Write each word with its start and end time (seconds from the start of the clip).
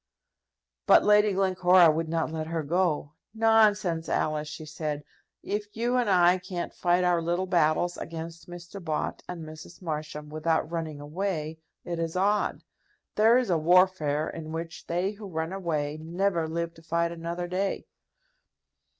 But 0.87 1.03
Lady 1.05 1.31
Glencora 1.33 1.91
would 1.91 2.09
not 2.09 2.31
let 2.31 2.47
her 2.47 2.63
go. 2.63 3.11
"Nonsense, 3.35 4.09
Alice," 4.09 4.47
she 4.47 4.65
said. 4.65 5.03
"If 5.43 5.77
you 5.77 5.95
and 5.97 6.09
I 6.09 6.39
can't 6.39 6.73
fight 6.73 7.03
our 7.03 7.21
little 7.21 7.45
battles 7.45 7.97
against 7.97 8.49
Mr. 8.49 8.83
Bott 8.83 9.21
and 9.29 9.43
Mrs. 9.45 9.79
Marsham 9.79 10.27
without 10.29 10.71
running 10.71 10.99
away, 10.99 11.59
it 11.85 11.99
is 11.99 12.15
odd. 12.15 12.63
There 13.13 13.37
is 13.37 13.51
a 13.51 13.59
warfare 13.59 14.27
in 14.27 14.51
which 14.51 14.87
they 14.87 15.11
who 15.11 15.27
run 15.27 15.53
away 15.53 15.99
never 16.01 16.47
live 16.47 16.73
to 16.73 16.81
fight 16.81 17.11
another 17.11 17.47
day." 17.47 17.85